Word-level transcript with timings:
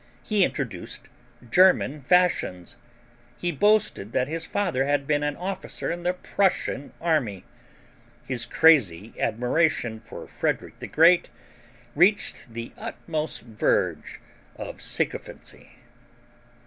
He 0.23 0.43
introduced 0.43 1.09
German 1.51 2.01
fashions. 2.01 2.79
He 3.37 3.51
boasted 3.51 4.13
that 4.13 4.27
his 4.27 4.47
father 4.47 4.85
had 4.85 5.05
been 5.05 5.21
an 5.21 5.35
officer 5.35 5.91
in 5.91 6.01
the 6.01 6.11
Prussian 6.13 6.91
army. 6.99 7.45
His 8.25 8.47
crazy 8.47 9.13
admiration 9.19 9.99
for 9.99 10.27
Frederick 10.27 10.79
the 10.79 10.87
Great 10.87 11.29
reached 11.93 12.51
the 12.55 12.71
utmost 12.79 13.41
verge 13.43 14.19
of 14.55 14.81
sycophancy. 14.81 15.69